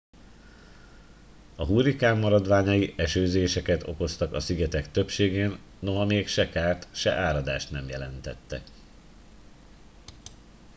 [1.55, 7.87] a hurrikán maradványai esőzéseket okoztak a szigetek többségén noha még se kárt se áradást nem
[7.89, 8.61] jelentettek